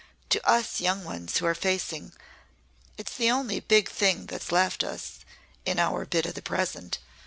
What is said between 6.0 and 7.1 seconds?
bit of the present.